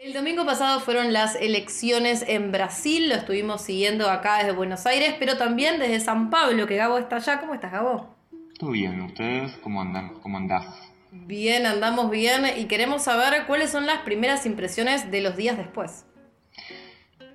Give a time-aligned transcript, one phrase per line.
[0.00, 5.16] El domingo pasado fueron las elecciones en Brasil, lo estuvimos siguiendo acá desde Buenos Aires,
[5.18, 7.40] pero también desde San Pablo, que Gabo está allá.
[7.40, 8.14] ¿Cómo estás, Gabo?
[8.60, 10.14] Todo bien, ¿ustedes cómo andan?
[10.20, 10.66] ¿Cómo andás?
[11.10, 16.06] Bien, andamos bien y queremos saber cuáles son las primeras impresiones de los días después.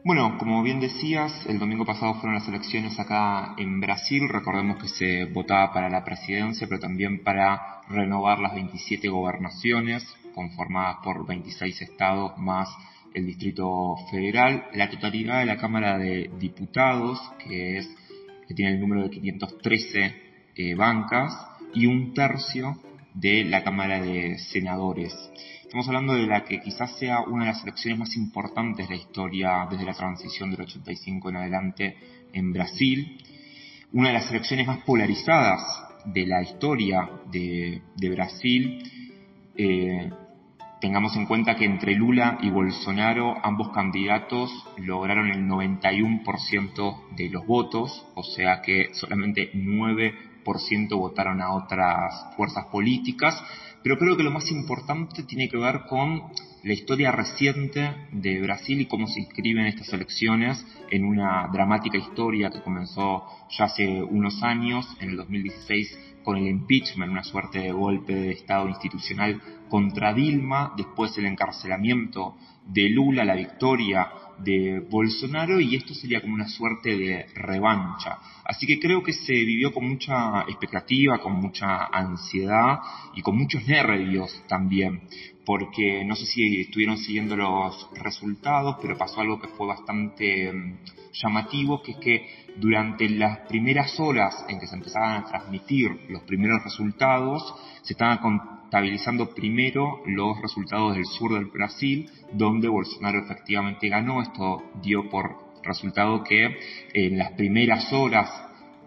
[0.05, 4.29] Bueno, como bien decías, el domingo pasado fueron las elecciones acá en Brasil.
[4.29, 10.97] Recordemos que se votaba para la presidencia, pero también para renovar las 27 gobernaciones conformadas
[11.03, 12.69] por 26 estados más
[13.13, 14.65] el Distrito Federal.
[14.73, 17.89] La totalidad de la Cámara de Diputados, que es
[18.47, 20.15] que tiene el número de 513
[20.55, 21.33] eh, bancas,
[21.73, 22.77] y un tercio
[23.13, 25.13] de la Cámara de Senadores.
[25.61, 29.01] Estamos hablando de la que quizás sea una de las elecciones más importantes de la
[29.01, 31.97] historia desde la transición del 85 en adelante
[32.31, 33.17] en Brasil,
[33.91, 35.61] una de las elecciones más polarizadas
[36.05, 38.83] de la historia de, Brasil.
[39.55, 40.11] Eh,
[40.83, 47.47] tengamos en cuenta que entre Lula y Bolsonaro ambos candidatos lograron el 91% de los
[47.47, 53.41] votos, o sea que solamente 9% votaron a otras fuerzas políticas,
[53.81, 56.21] pero creo que lo más importante tiene que ver con
[56.63, 62.49] la historia reciente de Brasil y cómo se inscriben estas elecciones en una dramática historia
[62.49, 63.23] que comenzó
[63.57, 68.31] ya hace unos años, en el 2016, con el impeachment, una suerte de golpe de
[68.31, 74.07] Estado institucional contra Dilma, después el encarcelamiento de Lula, la victoria
[74.39, 78.19] de Bolsonaro y esto sería como una suerte de revancha.
[78.45, 82.79] Así que creo que se vivió con mucha expectativa, con mucha ansiedad
[83.15, 85.01] y con muchos nervios también,
[85.45, 90.77] porque no sé si estuvieron siguiendo los resultados, pero pasó algo que fue bastante mm,
[91.13, 96.23] llamativo, que es que durante las primeras horas en que se empezaban a transmitir los
[96.23, 103.89] primeros resultados, se estaban contabilizando primero los resultados del sur del Brasil, donde Bolsonaro efectivamente
[103.89, 104.21] ganó.
[104.21, 106.57] Esto dio por resultado que
[106.93, 108.29] en las primeras horas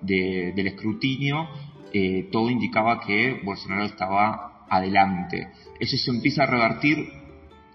[0.02, 1.48] del escrutinio
[1.92, 5.48] eh, todo indicaba que Bolsonaro estaba adelante.
[5.80, 7.08] Eso se empieza a revertir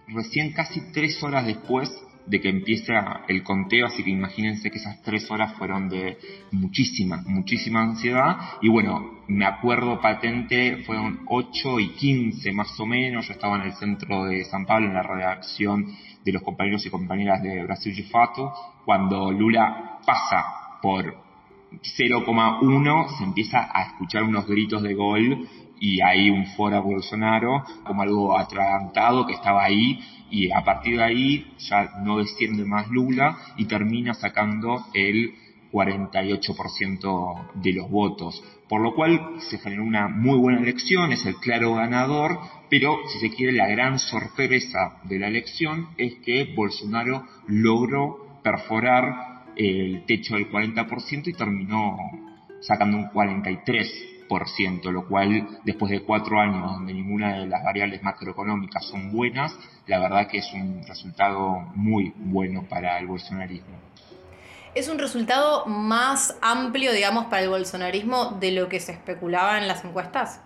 [0.07, 1.90] recién casi tres horas después
[2.31, 2.94] de que empiece
[3.28, 6.18] el conteo, así que imagínense que esas tres horas fueron de
[6.52, 8.38] muchísima, muchísima ansiedad.
[8.62, 13.64] Y bueno, me acuerdo patente, fueron 8 y 15 más o menos, yo estaba en
[13.64, 15.86] el centro de San Pablo, en la redacción
[16.24, 18.53] de los compañeros y compañeras de Brasil Gifato,
[18.86, 21.13] cuando Lula pasa por
[21.84, 25.50] 0,1 se empieza a escuchar unos gritos de gol
[25.81, 30.00] y hay un fora Bolsonaro como algo atragantado que estaba ahí
[30.30, 35.34] y a partir de ahí ya no desciende más Lula y termina sacando el
[35.72, 41.36] 48% de los votos, por lo cual se generó una muy buena elección, es el
[41.38, 47.25] claro ganador, pero si se quiere la gran sorpresa de la elección es que Bolsonaro
[47.48, 51.98] logró perforar el techo del 40% y terminó
[52.59, 54.12] sacando un 43%
[54.92, 60.00] lo cual después de cuatro años donde ninguna de las variables macroeconómicas son buenas, la
[60.00, 63.78] verdad que es un resultado muy bueno para el bolsonarismo.
[64.74, 69.68] Es un resultado más amplio, digamos, para el bolsonarismo de lo que se especulaba en
[69.68, 70.42] las encuestas.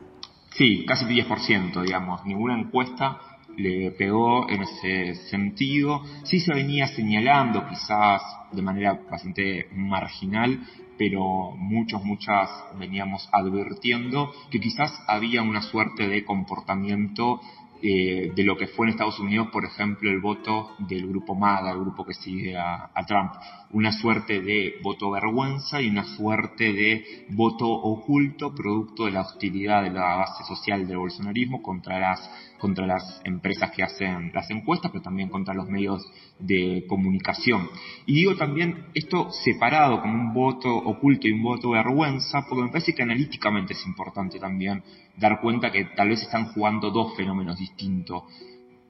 [0.51, 2.25] Sí, casi 10%, digamos.
[2.25, 3.19] Ninguna encuesta
[3.55, 6.01] le pegó en ese sentido.
[6.23, 8.21] Sí se venía señalando, quizás
[8.51, 10.59] de manera bastante marginal,
[10.97, 17.41] pero muchos, muchas veníamos advirtiendo que quizás había una suerte de comportamiento
[17.81, 21.71] eh, de lo que fue en Estados Unidos, por ejemplo, el voto del grupo MAGA,
[21.71, 23.33] el grupo que sigue a, Trump.
[23.75, 29.83] Una suerte de voto vergüenza y una suerte de voto oculto producto de la hostilidad
[29.83, 34.91] de la base social del bolsonarismo contra las, contra las empresas que hacen las encuestas,
[34.91, 36.09] pero también contra los medios
[36.39, 37.67] de comunicación.
[38.05, 42.71] Y digo también esto separado como un voto oculto y un voto vergüenza, porque me
[42.71, 44.83] parece que analíticamente es importante también
[45.17, 48.23] dar cuenta que tal vez están jugando dos fenómenos distintos.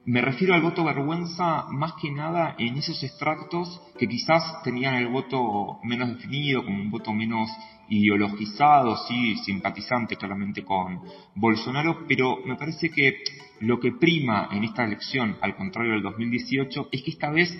[0.06, 5.08] Me refiero al voto vergüenza más que nada en esos extractos que quizás tenían el
[5.08, 7.50] voto menos definido, como un voto menos
[7.88, 11.00] ideologizado, sí, simpatizante claramente con
[11.34, 13.16] Bolsonaro, pero me parece que
[13.58, 17.50] lo que prima en esta elección, al contrario del 2018, es que esta vez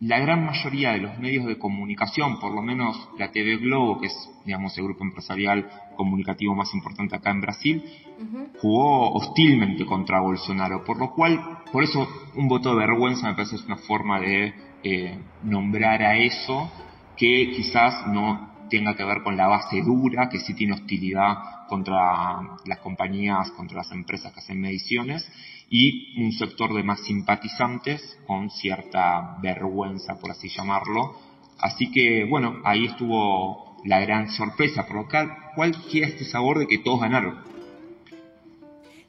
[0.00, 4.08] la gran mayoría de los medios de comunicación, por lo menos la TV Globo, que
[4.08, 7.84] es digamos el grupo empresarial comunicativo más importante acá en Brasil,
[8.60, 13.56] jugó hostilmente contra Bolsonaro, por lo cual, por eso un voto de vergüenza me parece
[13.56, 16.70] es una forma de eh, nombrar a eso
[17.16, 22.58] que quizás no tenga que ver con la base dura, que sí tiene hostilidad contra
[22.64, 25.26] las compañías, contra las empresas que hacen mediciones,
[25.70, 31.18] y un sector de más simpatizantes con cierta vergüenza, por así llamarlo.
[31.58, 35.08] Así que, bueno, ahí estuvo la gran sorpresa, por lo
[35.54, 37.42] cual queda este sabor de que todos ganaron.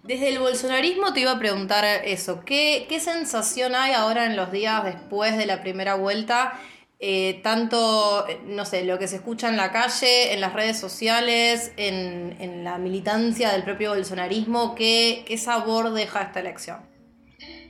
[0.03, 4.51] Desde el bolsonarismo te iba a preguntar eso, ¿qué, qué sensación hay ahora en los
[4.51, 6.59] días después de la primera vuelta?
[7.00, 11.74] Eh, tanto, no sé, lo que se escucha en la calle, en las redes sociales,
[11.77, 16.80] en, la militancia del propio bolsonarismo, ¿qué, ¿qué, sabor deja esta elección?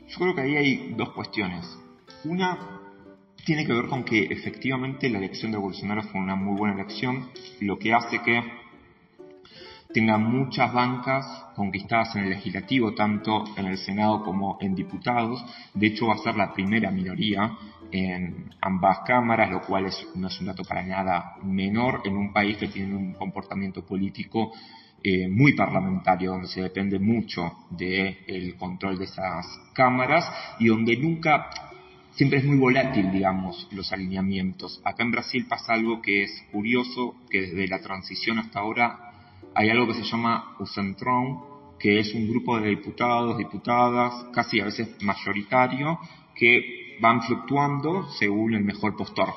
[0.07, 1.65] Yo creo que ahí hay dos cuestiones.
[2.23, 2.81] Una
[3.45, 7.29] tiene que ver con que efectivamente la elección de Bolsonaro fue una muy buena elección,
[7.59, 8.41] lo que hace que
[9.95, 11.25] tenga muchas bancas
[11.55, 15.41] conquistadas en el legislativo, tanto en el Senado como en diputados.
[15.73, 17.57] De hecho, va a ser la primera minoría
[17.93, 22.57] en ambas cámaras, lo cual no es un dato para nada menor en un país
[22.57, 24.51] que tiene un comportamiento político
[25.01, 31.49] eh, muy parlamentario, donde se depende mucho del control de esas cámaras y donde nunca
[32.15, 34.81] siempre es muy volátil, digamos, los alineamientos.
[34.83, 39.04] Acá en Brasil pasa algo que es curioso, que desde la transición hasta ahora
[39.55, 41.39] hay algo que se llama Ucentrón,
[41.79, 45.97] que es un grupo de diputados, diputadas, casi a veces mayoritario,
[46.35, 49.29] que van fluctuando según el mejor postor.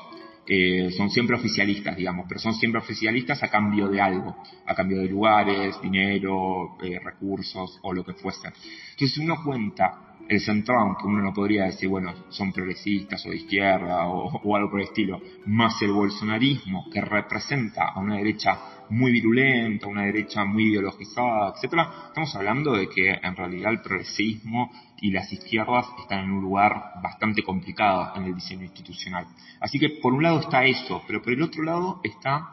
[0.50, 4.36] Eh, son siempre oficialistas, digamos, pero son siempre oficialistas a cambio de algo,
[4.66, 8.48] a cambio de lugares, dinero, eh, recursos o lo que fuese.
[8.48, 13.30] Entonces, si uno cuenta el centrón, que uno no podría decir, bueno, son progresistas o
[13.30, 18.16] de izquierda o, o algo por el estilo, más el bolsonarismo, que representa a una
[18.16, 18.58] derecha
[18.90, 24.70] muy virulenta, una derecha muy ideologizada, etcétera, estamos hablando de que en realidad el progresismo
[25.00, 29.26] y las izquierdas están en un lugar bastante complicado en el diseño institucional.
[29.60, 32.50] Así que por un lado está eso, pero por el otro lado está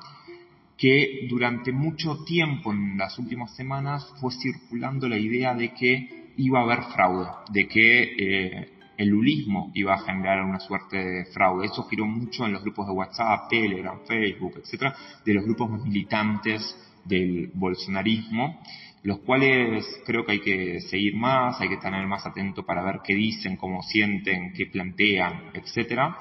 [0.78, 6.60] que durante mucho tiempo en las últimas semanas fue circulando la idea de que iba
[6.60, 11.68] a haber fraude, de que eh, el lulismo iba a generar una suerte de fraude.
[11.68, 14.96] Eso giró mucho en los grupos de WhatsApp, Telegram, Facebook, etcétera,
[15.26, 18.62] de los grupos más militantes del bolsonarismo,
[19.04, 23.02] los cuales creo que hay que seguir más, hay que tener más atento para ver
[23.04, 26.18] qué dicen, cómo sienten, qué plantean, etcétera.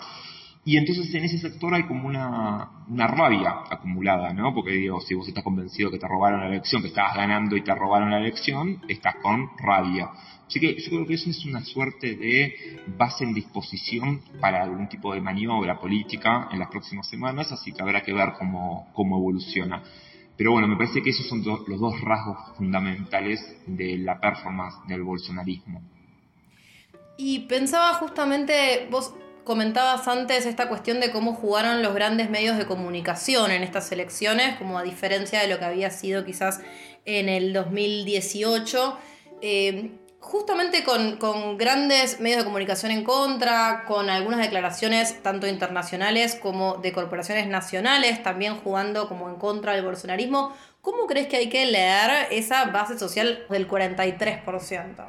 [0.67, 4.55] Y entonces en ese sector hay como una, una rabia acumulada, ¿no?
[4.55, 7.63] Porque digo, si vos estás convencido que te robaron la elección, que estabas ganando y
[7.63, 10.09] te robaron la elección, estás con rabia.
[10.47, 14.89] Así que yo creo que eso es una suerte de base en disposición para algún
[14.89, 19.19] tipo de maniobra política en las próximas semanas, así que habrá que ver cómo, cómo
[19.19, 19.83] evoluciona.
[20.37, 25.03] Pero bueno, me parece que esos son los dos rasgos fundamentales de la performance del
[25.03, 25.83] bolsonarismo.
[27.17, 29.15] Y pensaba justamente, vos
[29.45, 34.57] comentabas antes esta cuestión de cómo jugaron los grandes medios de comunicación en estas elecciones,
[34.57, 36.61] como a diferencia de lo que había sido quizás
[37.05, 38.99] en el 2018.
[39.43, 46.39] Eh, justamente con, con, grandes medios de comunicación en contra, con algunas declaraciones tanto internacionales
[46.41, 50.55] como de corporaciones nacionales, también jugando como en contra del bolsonarismo.
[50.81, 55.07] ¿Cómo crees que hay que leer esa base social del 43%?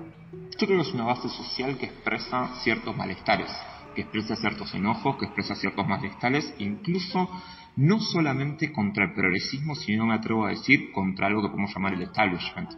[0.58, 3.50] Yo creo que es una base social que expresa ciertos malestares
[3.95, 7.30] que expresa ciertos enojos, que expresa ciertos malestares, incluso
[7.77, 11.94] no solamente contra el progresismo, sino me atrevo a decir contra algo que podemos llamar
[11.94, 12.71] el establishment.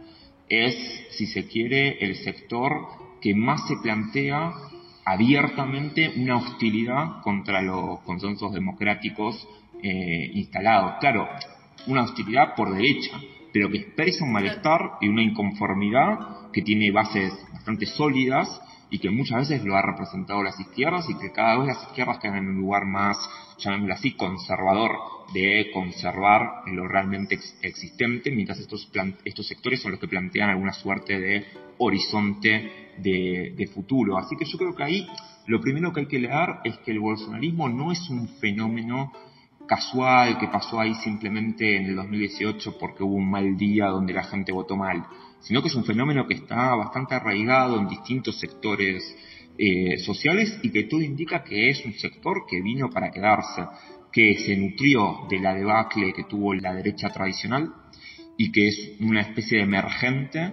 [0.48, 0.74] Es,
[1.10, 2.72] si se quiere, el sector
[3.20, 4.52] que más se plantea
[5.04, 9.48] abiertamente una hostilidad contra los consensos democráticos
[9.82, 10.94] eh, instalados.
[11.00, 11.28] Claro,
[11.86, 13.18] una hostilidad por derecha,
[13.52, 19.10] pero que expresa un malestar y una inconformidad que tiene bases bastante sólidas y que
[19.10, 22.48] muchas veces lo ha representado las izquierdas y que cada vez las izquierdas quedan en
[22.48, 23.18] un lugar más,
[23.58, 24.92] llamémoslo así, conservador
[25.32, 28.90] de conservar lo realmente existente, mientras estos,
[29.24, 31.46] estos sectores son los que plantean alguna suerte de
[31.78, 34.18] horizonte de, futuro.
[34.18, 35.06] Así que yo creo que ahí
[35.46, 39.12] lo primero que hay que leer es que el bolsonarismo no es un fenómeno
[39.66, 44.24] casual que pasó ahí simplemente en el 2018 porque hubo un mal día donde la
[44.24, 45.04] gente votó mal
[45.40, 49.16] sino que es un fenómeno que está bastante arraigado en distintos sectores
[49.56, 53.62] eh, sociales y que todo indica que es un sector que vino para quedarse,
[54.12, 57.72] que se nutrió de la debacle que tuvo la derecha tradicional
[58.36, 60.52] y que es una especie de emergente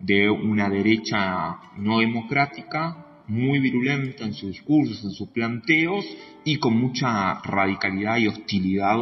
[0.00, 6.04] de una derecha no democrática, muy virulenta en sus discursos, en sus planteos
[6.44, 8.98] y con mucha radicalidad y hostilidad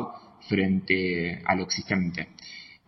[0.48, 2.28] frente a lo existente.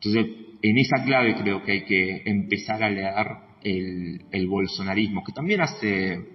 [0.04, 3.26] Entonces, en esa clave creo que hay que empezar a leer
[3.62, 6.34] el, bolsonarismo, que también hace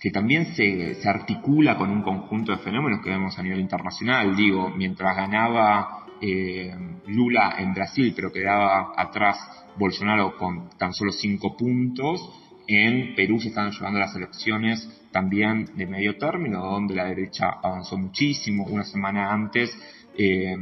[0.00, 4.36] que también se, articula con un conjunto de fenómenos que vemos a nivel internacional.
[4.36, 6.72] Digo, mientras ganaba eh,
[7.08, 9.36] Lula en Brasil, pero quedaba atrás
[9.76, 12.20] Bolsonaro con tan solo cinco puntos.
[12.68, 17.96] En Perú se están llevando las elecciones también de medio término, donde la derecha avanzó
[17.96, 18.66] muchísimo.
[18.66, 19.76] Una semana antes,
[20.16, 20.54] eh,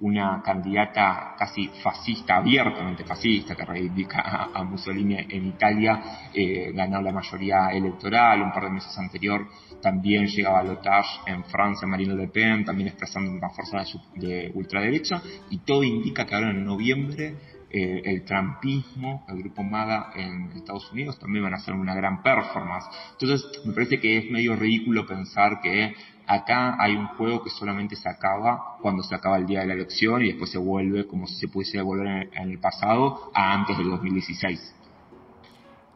[0.00, 7.12] una candidata casi fascista, abiertamente fascista, que reivindica a, Mussolini en Italia, eh, ganó la
[7.12, 8.42] mayoría electoral.
[8.42, 9.46] Un par de meses anterior
[9.82, 13.78] también llegaba a Lotage en Francia, Marine Le Pen, también expresando una fuerza
[14.14, 15.20] de, de ultraderecha.
[15.50, 20.90] Y todo indica que ahora en noviembre eh, el trampismo, el grupo MAGA en Estados
[20.90, 22.86] Unidos también van a hacer una gran performance.
[23.12, 25.94] Entonces, me parece que es medio ridículo pensar que
[26.26, 29.74] acá hay un juego que solamente se acaba cuando se acaba el día de la
[29.74, 33.76] elección y después se vuelve como si se pudiese volver en el pasado a antes
[33.76, 34.74] del 2016.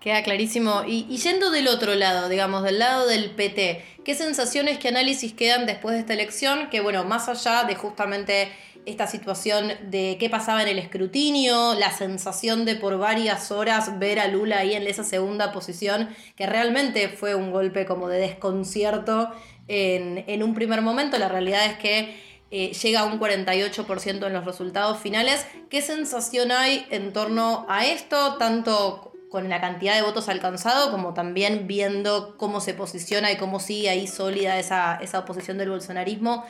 [0.03, 0.83] Queda clarísimo.
[0.87, 5.33] Y, y, yendo del otro lado, digamos, del lado del PT, ¿qué sensaciones, qué análisis
[5.33, 6.69] quedan después de esta elección?
[6.71, 8.49] Que bueno, más allá de justamente
[8.85, 14.19] esta situación de qué pasaba en el escrutinio, la sensación de por varias horas ver
[14.19, 19.31] a Lula ahí en esa segunda posición, que realmente fue un golpe como de desconcierto
[19.69, 21.17] en, un primer momento.
[21.19, 22.17] La realidad es que
[22.51, 25.47] eh, llega a un 48% en los resultados finales.
[25.71, 31.13] ¿Qué sensación hay en torno a esto, tanto con la cantidad de votos alcanzado, como
[31.13, 36.45] también viendo cómo se posiciona y cómo sigue ahí sólida esa, esa oposición del bolsonarismo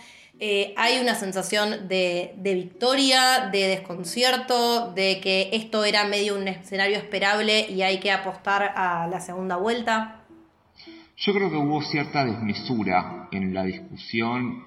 [0.45, 6.97] eh, hay una sensación de, victoria, de desconcierto, de que esto era medio un escenario
[6.97, 10.25] esperable y hay que apostar a la segunda vuelta?
[11.17, 14.65] Yo creo que hubo cierta desmesura en la discusión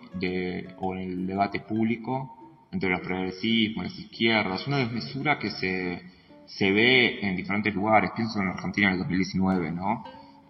[0.77, 2.31] o en el debate público
[2.72, 6.01] entre los progresismos, las izquierdas, una desmesura que se,
[6.45, 10.03] se ve en diferentes lugares, pienso en Argentina en el 2019, ¿no?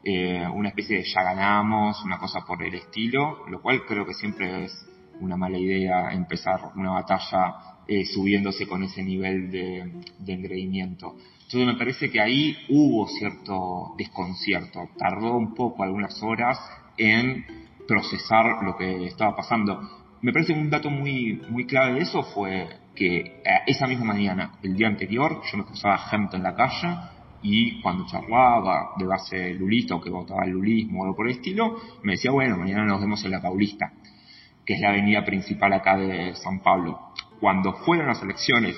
[0.03, 4.13] Eh, una especie de ya ganamos, una cosa por el estilo, lo cual creo que
[4.13, 4.85] siempre es
[5.19, 11.15] una mala idea empezar una batalla eh, subiéndose con ese nivel de, de engreimiento.
[11.45, 16.59] Entonces me parece que ahí hubo cierto desconcierto, tardó un poco, algunas horas,
[16.97, 17.45] en
[17.87, 19.79] procesar lo que estaba pasando.
[20.21, 24.53] Me parece un dato muy, muy clave de eso fue que eh, esa misma mañana,
[24.63, 26.95] el día anterior, yo me cruzaba gente en la calle
[27.41, 31.33] y cuando charlaba de base lulista o que votaba el lulismo o algo por el
[31.33, 33.91] estilo, me decía, bueno, mañana nos vemos en la Paulista
[34.65, 36.99] que es la avenida principal acá de San Pablo.
[37.39, 38.75] Cuando fueron las elecciones,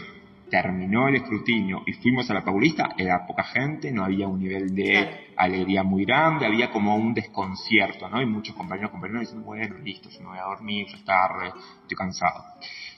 [0.49, 4.73] terminó el escrutinio y fuimos a la Paulista, era poca gente, no había un nivel
[4.73, 8.21] de alegría muy grande, había como un desconcierto, ¿no?
[8.21, 11.53] Y muchos compañeros, compañeros diciendo, bueno, listo, yo me voy a dormir, ya es tarde,
[11.81, 12.43] estoy cansado.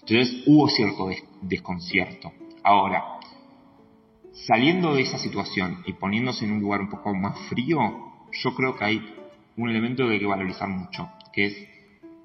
[0.02, 1.10] Entonces hubo cierto
[1.42, 2.32] desconcierto.
[2.64, 3.04] Ahora,
[4.32, 7.80] saliendo de esa situación y poniéndose en un lugar un poco más frío,
[8.32, 9.16] yo creo que hay
[9.58, 11.68] un elemento que hay que valorizar mucho, que es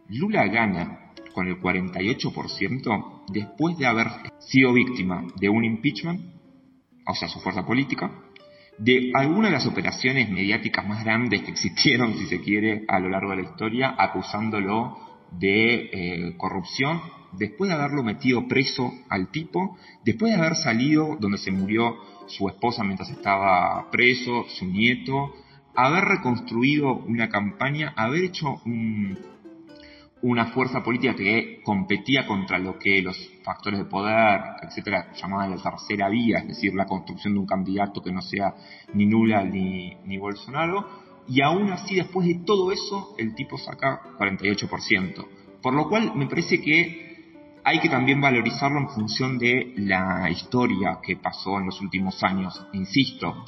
[0.08, 1.03] Lula gana
[1.34, 4.06] con el 48% después de haber
[4.38, 6.20] sido víctima de un impeachment,
[7.06, 8.10] o sea, su fuerza política,
[8.78, 13.08] de alguna de las operaciones mediáticas más grandes que existieron, si se quiere, a lo
[13.08, 14.96] largo de la historia, acusándolo
[15.32, 17.00] de eh, corrupción,
[17.32, 22.48] después de haberlo metido preso al tipo, después de haber salido donde se murió su
[22.48, 25.34] esposa mientras estaba preso, su nieto,
[25.74, 29.18] haber reconstruido una campaña, haber hecho un,
[30.24, 35.62] una fuerza política que competía contra lo que los factores de poder, etcétera, llamaban la
[35.62, 38.54] tercera vía, es decir, la construcción de un candidato que no sea
[38.94, 40.88] ni Nula ni, ni Bolsonaro,
[41.28, 45.26] y aún así, después de todo eso, el tipo saca 48%.
[45.60, 51.00] Por lo cual, me parece que hay que también valorizarlo en función de la historia
[51.02, 52.66] que pasó en los últimos años.
[52.72, 53.44] Insisto,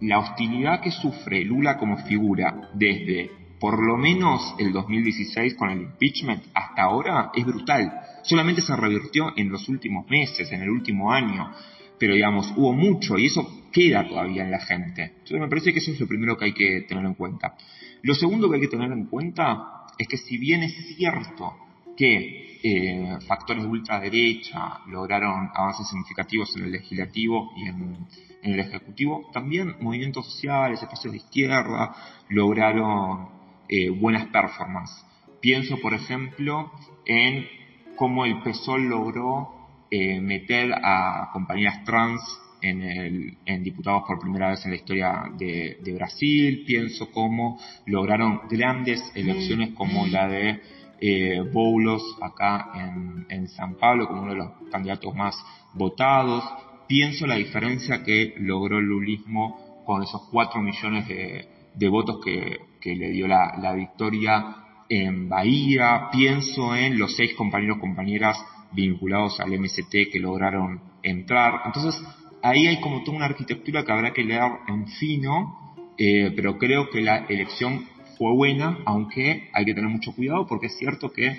[0.00, 5.82] la hostilidad que sufre Lula como figura desde por lo menos el 2016 con el
[5.82, 7.92] impeachment hasta ahora es brutal.
[8.22, 11.52] Solamente se revirtió en los últimos meses, en el último año,
[11.98, 15.02] pero digamos, hubo mucho y eso queda todavía en la gente.
[15.02, 17.54] Entonces me parece que eso es lo primero que hay que tener en cuenta.
[18.02, 21.54] Lo segundo que hay que tener en cuenta es que si bien es cierto
[21.98, 28.06] que eh, factores de ultraderecha lograron avances significativos en el legislativo y en,
[28.42, 31.94] en el ejecutivo, también movimientos sociales, espacios de izquierda
[32.30, 33.39] lograron
[33.72, 35.06] eh, buenas performances.
[35.40, 36.72] Pienso, por ejemplo,
[37.06, 37.46] en
[37.94, 39.48] cómo el PSOL logró
[39.92, 42.20] eh, meter a compañías trans
[42.62, 46.64] en, el, en, diputados por primera vez en la historia de, Brasil.
[46.66, 50.60] Pienso cómo lograron grandes elecciones como la de
[51.00, 55.36] eh, Boulos acá en, en, San Pablo como uno de los candidatos más
[55.74, 56.42] votados.
[56.88, 62.69] Pienso la diferencia que logró el lulismo con esos cuatro millones de, de votos que,
[62.80, 64.56] que le dio la, la, victoria
[64.88, 68.38] en Bahía, pienso en los seis compañeros compañeras
[68.72, 71.62] vinculados al MST que lograron entrar.
[71.66, 72.02] Entonces,
[72.42, 76.90] ahí hay como toda una arquitectura que habrá que leer en fino, eh, pero creo
[76.90, 81.36] que la elección fue buena, aunque hay que tener mucho cuidado porque es cierto que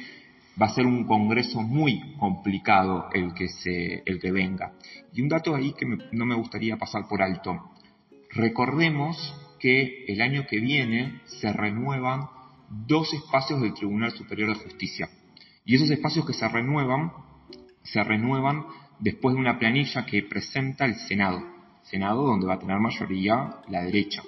[0.62, 4.74] va a ser un congreso muy complicado el que, se, el que venga.
[5.14, 7.72] Y un dato ahí que no me gustaría pasar por alto.
[8.32, 12.28] Recordemos que el año que viene se renuevan
[12.70, 15.08] dos espacios del Tribunal Superior de Justicia.
[15.64, 17.12] Y esos espacios que se renuevan,
[17.84, 18.66] se renuevan
[19.00, 21.44] después de una planilla que presenta el Senado.
[21.84, 24.24] Senado donde va a tener mayoría la derecha.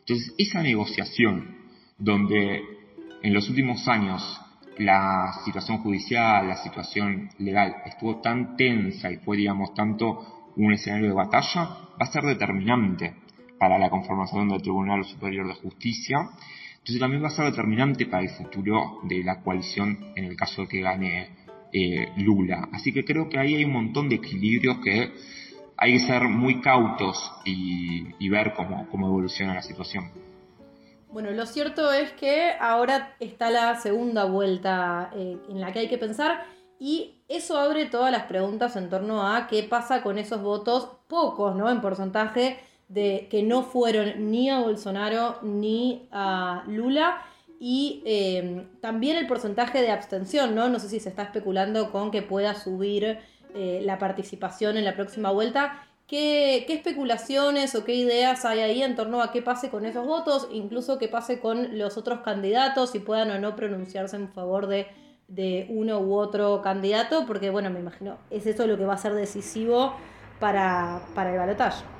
[0.00, 1.56] Entonces, esa negociación
[1.98, 2.62] donde
[3.22, 4.40] en los últimos años
[4.78, 11.08] la situación judicial, la situación legal estuvo tan tensa y fue, digamos, tanto un escenario
[11.08, 13.23] de batalla, va a ser determinante
[13.58, 16.30] para la conformación del Tribunal Superior de Justicia.
[16.72, 20.62] Entonces también va a ser determinante para el futuro de la coalición en el caso
[20.62, 21.30] de que gane
[21.72, 22.68] eh, Lula.
[22.72, 25.12] Así que creo que ahí hay un montón de equilibrios que
[25.76, 30.10] hay que ser muy cautos y, ver cómo, cómo evoluciona la situación.
[31.10, 35.88] Bueno, lo cierto es que ahora está la segunda vuelta eh, en la que hay
[35.88, 36.44] que pensar
[36.78, 41.54] y eso abre todas las preguntas en torno a qué pasa con esos votos, pocos,
[41.54, 41.70] ¿no?
[41.70, 42.58] En porcentaje
[42.94, 47.22] de que no fueron ni a Bolsonaro ni a Lula
[47.58, 50.68] y em, también el porcentaje de abstención, ¿no?
[50.68, 53.18] No sé si se está especulando con que pueda subir
[53.54, 58.94] eh, la participación en la próxima vuelta ¿Qué, especulaciones o qué ideas hay ahí en
[58.94, 62.98] torno a qué pase con esos votos, incluso qué pase con los otros candidatos, si
[62.98, 64.86] puedan o no pronunciarse en favor de,
[65.70, 67.24] uno u otro candidato?
[67.26, 69.94] Porque, bueno, me imagino, es eso lo que va a ser decisivo
[70.40, 71.93] para, para el balotaje.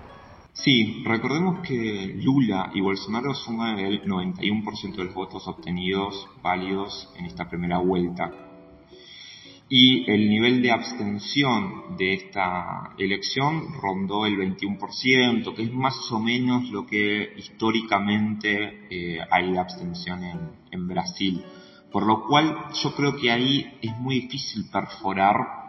[0.55, 7.27] Sí, recordemos que Lula y Bolsonaro suman el 91% de los votos obtenidos válidos en
[7.27, 8.31] esta primera vuelta
[9.69, 16.21] y el nivel de abstención de esta elección rondó el 21%, que es más o
[16.21, 21.43] menos lo que históricamente eh, hay de abstención en, en Brasil.
[21.91, 25.64] Por lo cual yo creo que ahí es muy difícil perforar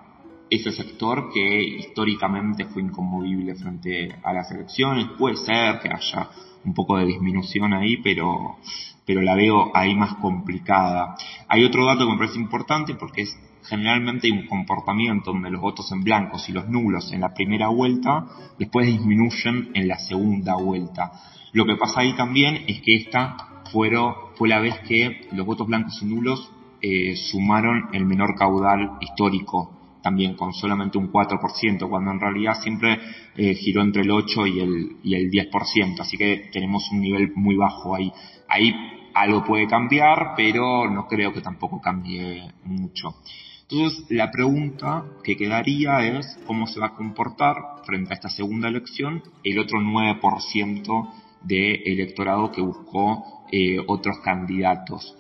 [0.50, 5.08] ese sector que históricamente fue inconmovible frente a las elecciones.
[5.18, 6.30] Puede ser que haya
[6.64, 8.58] un poco de disminución ahí, pero,
[9.06, 11.16] pero la veo ahí más complicada.
[11.48, 15.62] Hay otro dato que me parece importante porque es generalmente hay un comportamiento donde los
[15.62, 18.28] votos en blancos y los nulos en la primera vuelta
[18.60, 21.12] después disminuyen en la segunda vuelta.
[21.52, 25.66] Lo que pasa ahí también es que esta fueron, fue la vez que los votos
[25.66, 32.12] blancos y nulos eh, sumaron el menor caudal histórico también con solamente un 4%, cuando
[32.12, 33.00] en realidad siempre
[33.36, 37.32] eh, giró entre el 8 y el, y el 10%, así que tenemos un nivel
[37.34, 38.12] muy bajo ahí.
[38.48, 38.72] Ahí
[39.16, 43.16] algo puede cambiar, pero no creo que tampoco cambie mucho.
[43.64, 48.68] Entonces, la pregunta que quedaría es cómo se va a comportar frente a esta segunda
[48.68, 51.10] elección el otro 9%
[51.42, 55.18] de electorado que buscó eh, otros candidatos.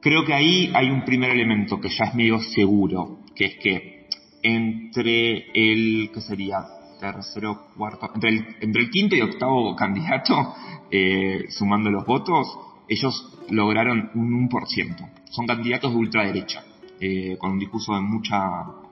[0.00, 4.06] Creo que ahí hay un primer elemento que ya es medio seguro, que es que
[4.42, 6.58] entre el, ¿qué sería?
[7.00, 10.54] Tercero, cuarto, entre el, entre el quinto y octavo candidato,
[10.90, 12.46] eh, sumando los votos,
[12.88, 15.10] ellos lograron un 1%.
[15.30, 16.64] Son candidatos de ultraderecha.
[17.04, 18.38] Eh, con un discurso de mucha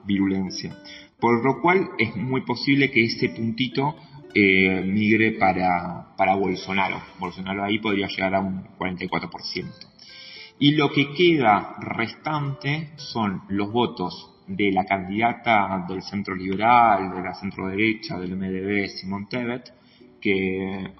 [0.03, 0.77] virulencia.
[1.17, 3.95] Por lo cual es muy posible que ese puntito
[4.35, 7.01] eh, migre para, para Bolsonaro.
[7.19, 9.90] Bolsonaro ahí podría llegar a un 44%.
[10.61, 17.21] Y lo que queda restante son los votos de la candidata del centro liberal, de
[17.23, 19.73] la centro derecha, del MDB, Simón Tebet,
[20.21, 20.93] que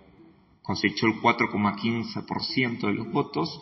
[0.63, 3.61] cosechó el 4,15% de los votos,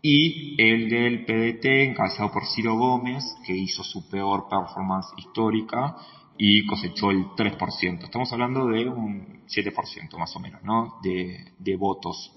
[0.00, 5.96] y el del PDT encabezado por Ciro Gómez, que hizo su peor performance histórica
[6.38, 8.04] y cosechó el 3%.
[8.04, 11.00] Estamos hablando de un 7% más o menos, ¿no?
[11.02, 12.32] De, votos.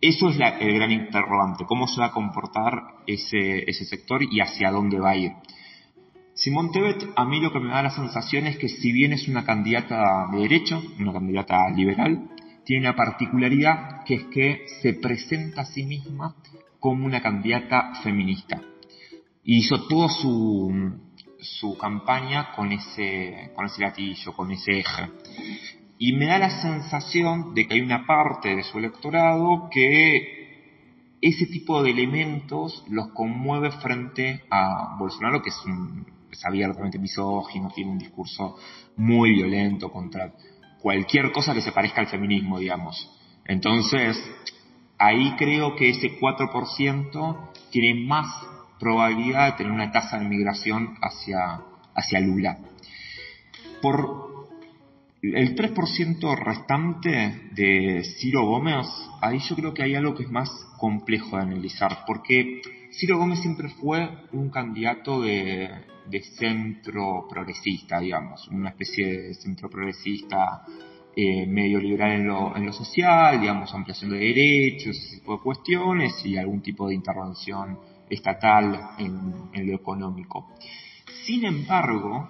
[0.00, 2.72] Eso es el gran interrogante, cómo se va a comportar
[3.06, 5.32] ese, sector y hacia dónde va a ir.
[6.32, 9.28] Simón Tebet, a mí lo que me da la sensación es que si bien es
[9.28, 12.30] una candidata de derecha, una candidata liberal,
[12.64, 16.34] tiene una particularidad que es que se presenta a sí misma
[16.78, 18.58] como una candidata feminista.
[19.44, 20.98] Y hizo toda su,
[21.40, 25.10] su campaña con ese, con ese latillo, con ese eje.
[26.02, 30.40] Y me da la sensación de que hay una parte de su electorado que
[31.20, 37.70] ese tipo de elementos los conmueve frente a Bolsonaro, que es, un, es abiertamente misógino,
[37.74, 38.56] tiene un discurso
[38.96, 40.32] muy violento contra
[40.80, 43.10] cualquier cosa que se parezca al feminismo, digamos.
[43.44, 44.16] Entonces,
[44.96, 48.26] ahí creo que ese 4% tiene más
[48.78, 51.60] probabilidad de tener una tasa de migración hacia,
[51.94, 52.56] hacia Lula.
[53.82, 54.29] Por
[55.22, 58.86] el 3% restante de Ciro Gómez,
[59.20, 63.40] ahí yo creo que hay algo que es más complejo de analizar, porque Ciro Gómez
[63.40, 65.68] siempre fue un candidato de,
[66.38, 70.64] centro progresista, digamos, una especie de centro progresista
[71.14, 75.42] eh, medio liberal en lo, en lo, social, digamos, ampliación de derechos, ese tipo de
[75.42, 77.78] cuestiones y algún tipo de intervención
[78.08, 80.48] estatal en, en lo económico.
[81.26, 82.28] Sin embargo,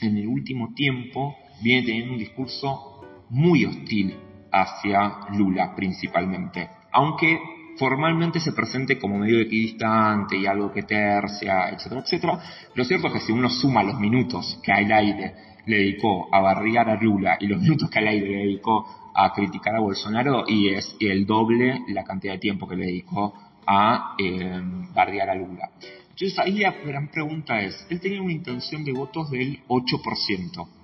[0.00, 4.16] en el último tiempo viene teniendo un discurso muy hostil
[4.50, 7.38] hacia Lula principalmente, aunque
[7.78, 12.40] formalmente se presente como medio equidistante y algo que tercia, etcétera, etcétera.
[12.74, 15.34] Lo cierto es que si uno suma los minutos que al aire
[15.66, 19.32] le dedicó a barriar a Lula y los minutos que al aire le dedicó a
[19.32, 23.34] criticar a Bolsonaro, y es el doble la cantidad de tiempo que le dedicó
[23.66, 24.60] a eh,
[24.94, 25.70] bardear a Lula.
[26.10, 30.77] Entonces ahí la gran pregunta es, él tenía una intención de votos del 8%.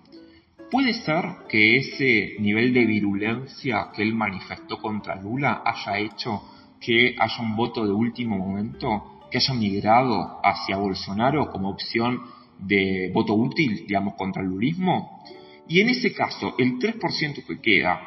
[0.75, 6.43] ¿Puede ser que ese nivel de virulencia que él manifestó contra Lula haya hecho
[6.81, 12.23] que haya un voto de último momento que haya migrado hacia Bolsonaro como opción
[12.59, 15.23] de voto útil, digamos, contra el lulismo?
[15.69, 18.01] Y en ese caso, el 3% que queda,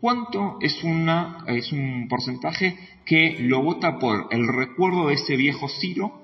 [0.00, 5.68] ¿cuánto es, una, es un porcentaje que lo vota por el recuerdo de ese viejo
[5.68, 6.20] Ciro?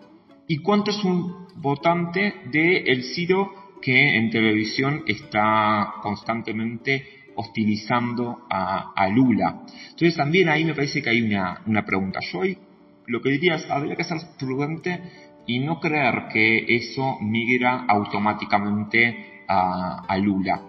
[0.49, 9.09] ¿Y cuánto es un votante de el Ciro que en televisión está constantemente hostilizando a,
[9.09, 9.63] Lula.
[9.91, 12.21] Entonces también ahí me parece que hay una, pregunta.
[12.33, 12.59] Yo hoy
[13.07, 15.01] lo que diría es, habría que ser prudente
[15.47, 20.61] y no creer que eso migra automáticamente a, Lula.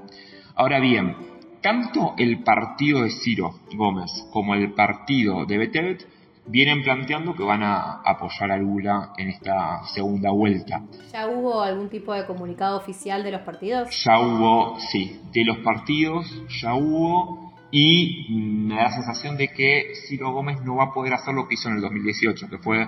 [0.56, 1.16] Ahora bien,
[1.62, 6.08] tanto el partido de Ciro Gómez como el partido de Betet
[6.48, 10.82] vienen planteando que van a apoyar a Lula en esta segunda vuelta.
[11.12, 13.90] ¿Ya hubo algún tipo de comunicado oficial de los partidos?
[14.04, 16.26] Ya hubo, sí, de los partidos
[16.62, 21.14] ya hubo y me da la sensación de que Ciro Gómez no va a poder
[21.14, 22.88] hacer lo que hizo en el 2018, que fue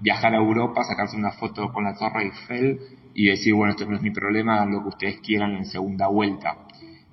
[0.00, 2.78] viajar a Europa, sacarse una foto con la Torre Eiffel
[3.14, 6.06] y decir, bueno, esto no es mi problema, hagan lo que ustedes quieran en segunda
[6.06, 6.56] vuelta.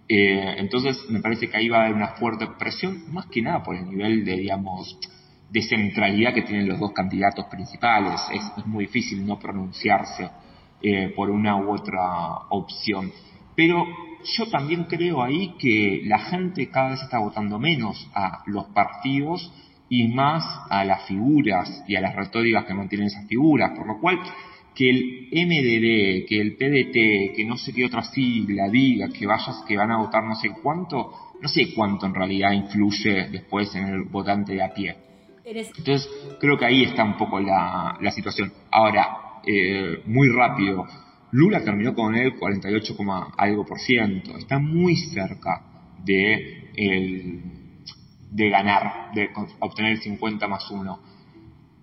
[0.08, 3.64] Eh, entonces me parece que ahí va a haber una fuerte presión, más que nada
[3.64, 4.98] por el nivel de, digamos,
[5.50, 8.20] de centralidad que tienen los dos candidatos principales.
[8.32, 10.30] Es, muy difícil no pronunciarse
[10.82, 13.12] eh, por una u otra opción.
[13.56, 13.86] Pero
[14.24, 19.52] yo también creo ahí que la gente cada vez está votando menos a los partidos
[19.90, 24.00] y más a las figuras y a las retóricas que mantienen esas figuras, por lo
[24.00, 24.20] cual
[24.76, 29.64] que el MDD, que el PDT, que no sé qué otra sigla diga que vayas,
[29.68, 33.88] que van a votar no sé cuánto, no sé cuánto en realidad influye después en
[33.88, 35.07] el votante de a pie.
[35.50, 36.10] Entonces,
[36.42, 38.52] creo que ahí está un poco la, situación.
[38.70, 40.86] Ahora, eh, muy rápido,
[41.32, 42.96] Lula terminó con el 48,
[43.38, 44.38] algo por ciento.
[44.38, 45.64] Está muy cerca
[46.04, 46.72] de,
[48.30, 49.30] de ganar, de
[49.60, 51.00] obtener el 50 más 1.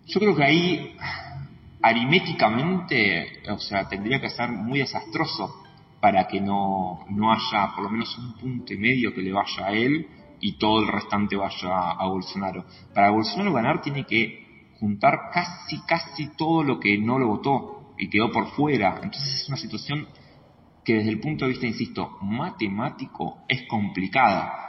[0.09, 0.97] Yo creo que ahí,
[1.81, 5.63] aritméticamente, o sea, tendría que ser muy desastroso
[6.01, 9.67] para que no, no haya por lo menos un punto y medio que le vaya
[9.67, 10.07] a él
[10.41, 12.65] y todo el restante vaya a Bolsonaro.
[12.95, 18.09] Para Bolsonaro ganar tiene que juntar casi, casi todo lo que no lo votó y
[18.09, 19.01] quedó por fuera.
[19.03, 20.07] Entonces es una situación
[20.85, 24.64] que desde el punto de vista, insisto, matemático es complicada.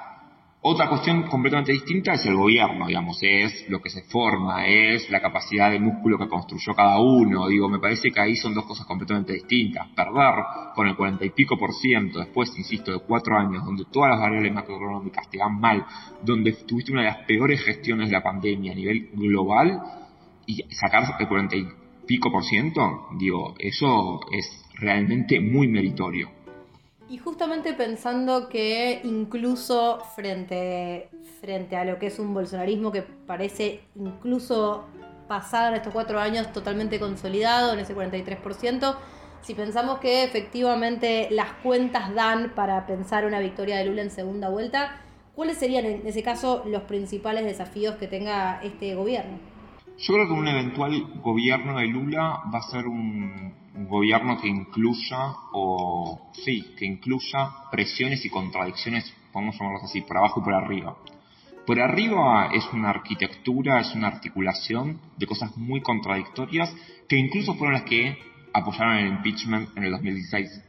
[0.67, 5.21] Otra cuestión completamente distinta es el gobierno, digamos, es lo que se forma, es la
[5.21, 7.47] capacidad de músculo que construyó cada uno.
[7.47, 9.89] Digo, me parece que ahí son dos cosas completamente distintas.
[9.89, 10.33] Perder
[10.73, 14.19] con el cuarenta y pico por ciento, después, insisto, de cuatro años, donde todas las
[14.19, 15.85] variables macroeconómicas te van mal,
[16.23, 19.79] donde tuviste una de las peores gestiones de la pandemia a nivel global,
[20.47, 21.67] y sacar el cuarenta y
[22.07, 26.34] pico por ciento, digo, eso es realmente muy meritorio.
[27.07, 33.81] Y justamente pensando que incluso frente, frente a lo que es un bolsonarismo que parece
[33.95, 34.85] incluso
[35.27, 38.95] pasar estos cuatro años totalmente consolidado en ese 43%,
[39.41, 44.49] si pensamos que efectivamente las cuentas dan para pensar una victoria de Lula en segunda
[44.49, 45.01] vuelta,
[45.35, 49.37] ¿cuáles serían en ese caso los principales desafíos que tenga este gobierno?
[49.97, 53.53] Yo creo que un eventual gobierno de Lula va a ser un,
[53.87, 60.39] gobierno que incluya, o sí, que incluya presiones y contradicciones, podemos llamarlos así, por abajo
[60.39, 60.97] y por arriba.
[61.65, 66.73] Por arriba es una arquitectura, es una articulación de cosas muy contradictorias
[67.09, 68.17] que incluso fueron las que
[68.53, 70.61] apoyaron el impeachment en el 2016.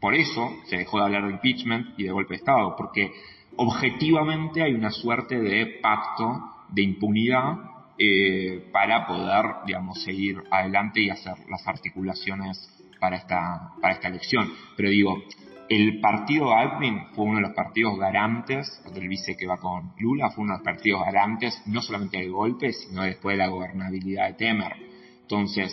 [0.00, 3.12] Por eso se dejó de hablar de impeachment y de golpe de Estado, porque
[3.56, 7.71] objetivamente hay una suerte de pacto de impunidad
[8.04, 12.58] eh, para poder, digamos, seguir adelante y hacer las articulaciones
[12.98, 14.52] para esta, para esta elección.
[14.76, 15.22] Pero digo,
[15.68, 20.30] el partido Alpin fue uno de los partidos garantes del vice que va con Lula,
[20.30, 24.26] fue uno de los partidos garantes no solamente del golpe, sino después de la gobernabilidad
[24.26, 24.72] de Temer.
[25.20, 25.72] Entonces,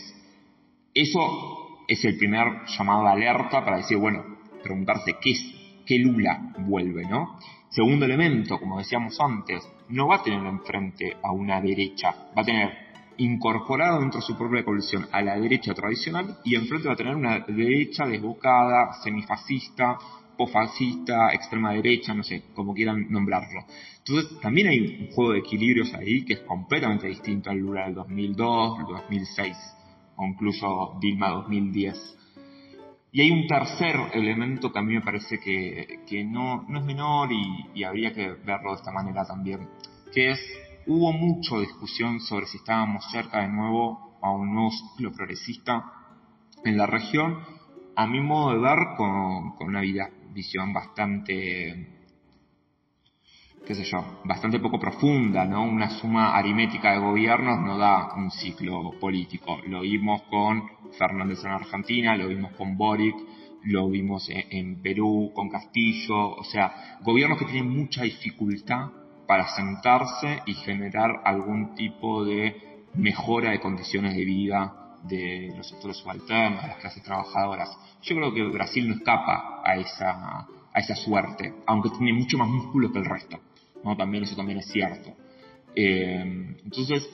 [0.93, 2.45] eso es el primer
[2.77, 4.23] llamado de alerta para decir, bueno,
[4.61, 5.33] preguntarse qué,
[5.83, 7.39] qué Lula vuelve, ¿no?
[7.69, 12.45] Segundo elemento, como decíamos antes, no va a tener enfrente a una derecha, va a
[12.45, 16.97] tener incorporado dentro de su propia coalición a la derecha tradicional y enfrente va a
[16.97, 19.97] tener una derecha desbocada, semifascista,
[20.35, 23.65] posfascista, extrema derecha, no sé, como quieran nombrarlo.
[23.99, 27.93] Entonces también hay un juego de equilibrios ahí que es completamente distinto al Lula del
[27.95, 29.57] 2002, del 2006
[30.15, 32.18] o incluso Dilma 2010.
[33.11, 36.85] Y hay un tercer elemento que a mí me parece que, que no, no, es
[36.85, 39.67] menor y, y, habría que verlo de esta manera también,
[40.13, 40.39] que es,
[40.85, 45.85] hubo mucha discusión sobre si estábamos cerca de nuevo a un nuevo ciclo progresista
[46.63, 47.39] en la región,
[47.95, 49.81] a mi modo de ver, con, con una
[50.31, 51.98] visión bastante
[53.65, 55.63] qué sé yo, bastante poco profunda, ¿no?
[55.63, 59.59] Una suma aritmética de gobiernos no da un ciclo político.
[59.67, 60.63] Lo vimos con
[60.97, 63.15] Fernández en Argentina, lo vimos con Boric,
[63.63, 68.89] lo vimos en, Perú con Castillo, o sea, gobiernos que tienen mucha dificultad
[69.27, 75.97] para sentarse y generar algún tipo de mejora de condiciones de vida de los sectores
[75.97, 77.69] subalternos, de las clases trabajadoras.
[78.01, 82.49] Yo creo que Brasil no escapa a esa, a esa suerte, aunque tiene mucho más
[82.49, 83.39] músculo que el resto.
[83.83, 83.95] ¿No?
[83.95, 85.15] También eso también es cierto.
[85.75, 87.07] Eh, entonces,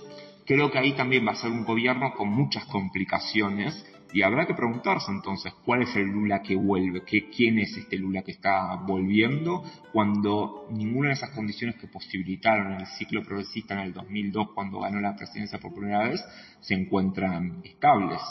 [0.45, 4.53] creo que ahí también va a ser un gobierno con muchas complicaciones y habrá que
[4.53, 8.75] preguntarse entonces cuál es el Lula que vuelve, ¿Qué, quién es este Lula que está
[8.87, 14.79] volviendo cuando ninguna de esas condiciones que posibilitaron el ciclo progresista en el 2002 cuando
[14.79, 16.23] ganó la presidencia por primera vez
[16.61, 18.21] se encuentran estables.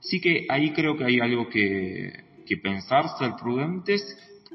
[0.00, 4.02] Así que ahí creo que hay algo que, que pensar, ser prudentes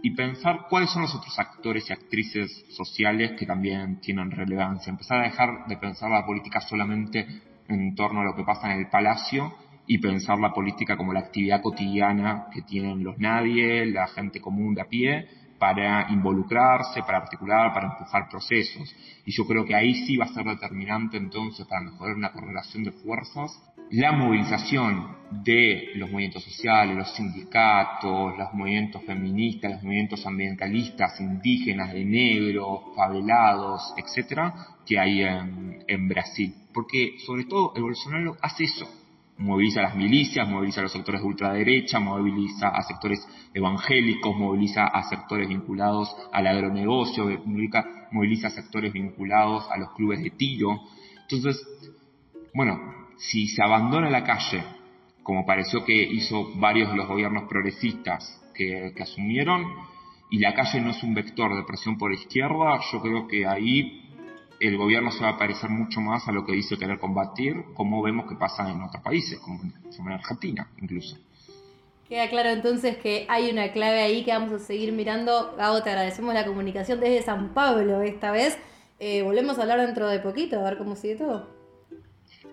[0.03, 4.89] y pensar cuáles son los otros actores y actrices sociales que también tienen relevancia.
[4.89, 7.27] Empezar a dejar de pensar la política solamente
[7.67, 9.53] en torno a lo que pasa en el palacio
[9.87, 14.73] y pensar la política como la actividad cotidiana que tienen los nadie, la gente común
[14.73, 15.27] de a pie,
[15.61, 18.91] para involucrarse, para articular, para empujar procesos.
[19.27, 22.83] Y yo creo que ahí sí va a ser determinante entonces para mejorar una correlación
[22.83, 30.25] de fuerzas la movilización de los movimientos sociales, los sindicatos, los movimientos feministas, los movimientos
[30.25, 34.53] ambientalistas, indígenas, de negro, favelados, etcétera,
[34.85, 36.55] que hay en, en Brasil.
[36.73, 38.87] Porque sobre todo el Bolsonaro hace eso,
[39.41, 43.19] moviliza a las milicias, moviliza a los sectores de ultraderecha, moviliza a sectores
[43.53, 47.25] evangélicos, moviliza a sectores vinculados al agronegocio,
[48.11, 50.79] moviliza a sectores vinculados a los clubes de tiro.
[51.23, 51.61] Entonces,
[52.53, 52.79] bueno,
[53.17, 54.63] si se abandona la calle,
[55.23, 59.65] como pareció que hizo varios de los gobiernos progresistas que, asumieron,
[60.29, 64.10] y la calle no es un vector de presión por izquierda, yo creo que ahí
[64.61, 68.01] el gobierno se va a parecer mucho más a lo que dice querer combatir, como
[68.01, 71.17] vemos que pasa en otros países, como en Argentina incluso.
[72.07, 75.55] Queda claro entonces que hay una clave ahí que vamos a seguir mirando.
[75.57, 78.59] Gabo, te agradecemos la comunicación desde San Pablo esta vez.
[78.99, 81.47] Eh, volvemos a hablar dentro de poquito, a ver cómo sigue todo.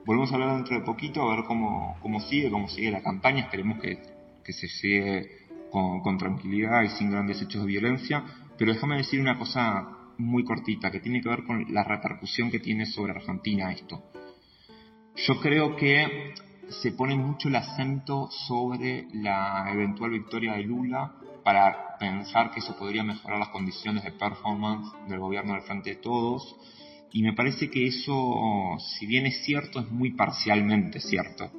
[0.06, 3.42] Volvemos a hablar dentro de poquito, a ver cómo, cómo sigue, cómo sigue la campaña.
[3.42, 4.00] Esperemos que,
[4.44, 5.28] que se sigue
[5.72, 8.24] con, con, tranquilidad y sin grandes hechos de violencia.
[8.56, 12.60] Pero déjame decir una cosa muy cortita que tiene que ver con la repercusión que
[12.60, 14.02] tiene sobre Argentina esto.
[15.16, 16.34] Yo creo que
[16.68, 22.76] se pone mucho el acento sobre la eventual victoria de Lula para pensar que eso
[22.76, 26.56] podría mejorar las condiciones de performance del gobierno del Frente de Todos
[27.10, 31.50] y me parece que eso, si bien es cierto, es muy parcialmente cierto.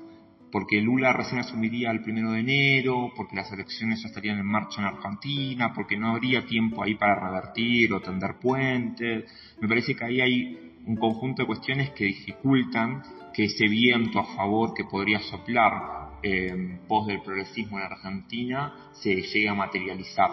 [0.51, 4.81] Porque Lula recién asumiría el primero de enero, porque las elecciones ya estarían en marcha
[4.81, 9.25] en Argentina, porque no habría tiempo ahí para revertir o tender puentes.
[9.61, 14.35] Me parece que ahí hay un conjunto de cuestiones que dificultan que ese viento a
[14.35, 20.29] favor que podría soplar en pos del progresismo en Argentina se llegue a materializar.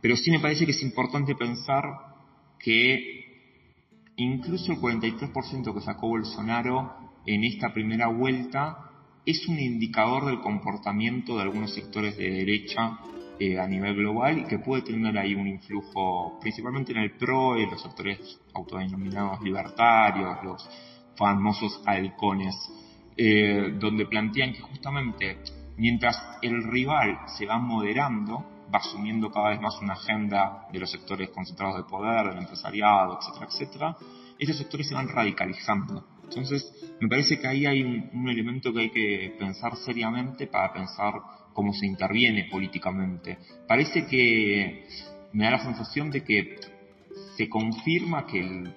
[0.00, 1.82] Pero sí me parece que es importante pensar
[2.58, 3.24] que
[4.16, 6.94] incluso el 43% que sacó Bolsonaro
[7.26, 8.85] en esta primera vuelta
[9.26, 12.98] es un indicador del comportamiento de algunos sectores de derecha
[13.40, 17.56] eh, a nivel global y que puede tener ahí un influjo principalmente en el PRO,
[17.56, 20.70] en los sectores autodenominados libertarios, los
[21.16, 22.54] famosos halcones,
[23.16, 25.38] eh, donde plantean que justamente
[25.76, 30.90] mientras el rival se va moderando, va asumiendo cada vez más una agenda de los
[30.90, 33.96] sectores concentrados de poder, del empresariado, etcétera, etcétera.
[34.38, 36.15] estos sectores se van radicalizando.
[36.28, 41.14] Entonces, me parece que ahí hay un, elemento que hay que pensar seriamente para pensar
[41.52, 43.38] cómo se interviene políticamente.
[43.66, 44.86] Parece que
[45.32, 46.56] me da la sensación de que
[47.36, 48.74] se confirma que el,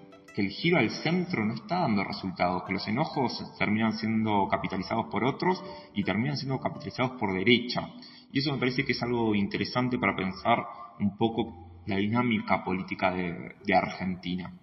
[0.52, 5.62] giro al centro no está dando resultados, que los enojos terminan siendo capitalizados por otros
[5.94, 7.90] y terminan siendo capitalizados por derecha.
[8.32, 10.60] Y eso me parece que es algo interesante para pensar
[11.00, 14.54] un poco la dinámica política de Argentina.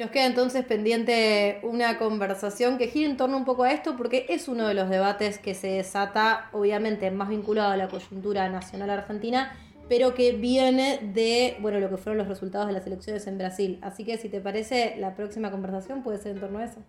[0.00, 4.24] Nos queda entonces pendiente una conversación que gira en torno un poco a esto, porque
[4.30, 8.88] es uno de los debates que se desata, obviamente más vinculado a la coyuntura nacional
[8.88, 9.52] argentina,
[9.90, 13.78] pero que viene de bueno lo que fueron los resultados de las elecciones en Brasil.
[13.82, 16.82] Así que si te parece, la próxima conversación puede ser en torno a eso.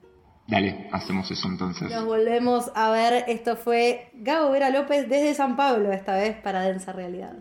[0.48, 1.92] Dale, hacemos eso entonces.
[1.92, 3.26] Nos volvemos a ver.
[3.28, 7.34] Esto fue Gabo Vera López desde San Pablo, esta vez para Densa Realidad.